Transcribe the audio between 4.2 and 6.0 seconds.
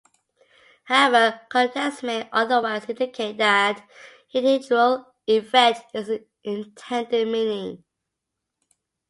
"dihedral "effect"